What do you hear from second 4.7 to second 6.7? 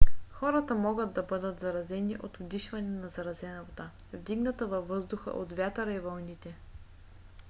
въздуха от вятъра и вълните